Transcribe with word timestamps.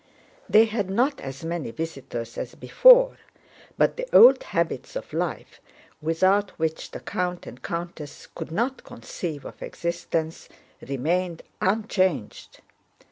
They 0.49 0.65
had 0.65 0.89
not 0.89 1.19
as 1.21 1.45
many 1.45 1.69
visitors 1.69 2.35
as 2.35 2.55
before, 2.55 3.19
but 3.77 3.97
the 3.97 4.07
old 4.11 4.41
habits 4.45 4.95
of 4.95 5.13
life 5.13 5.61
without 6.01 6.49
which 6.57 6.89
the 6.89 6.99
count 6.99 7.45
and 7.45 7.61
countess 7.61 8.25
could 8.33 8.51
not 8.51 8.83
conceive 8.83 9.45
of 9.45 9.61
existence 9.61 10.49
remained 10.81 11.43
unchanged. 11.61 12.61